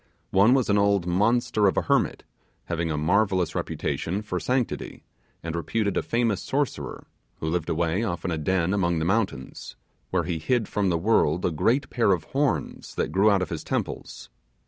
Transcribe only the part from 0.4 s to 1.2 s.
was an old